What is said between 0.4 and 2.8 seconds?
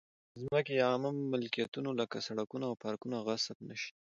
ځمکې یا عامه ملکیتونو لکه سړکونه او